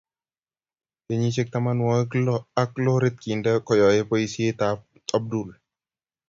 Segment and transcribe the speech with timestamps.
[1.05, 4.77] Kenyisiek tamanwogik lo ak lorit kindet koyoe boisietab
[5.17, 5.49] Abdul